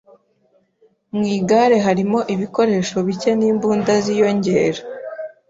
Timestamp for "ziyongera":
4.05-4.81